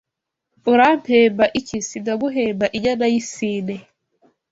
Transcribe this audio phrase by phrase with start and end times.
[0.71, 3.75] urampemba iki se ndaguhemba inyana y’ isine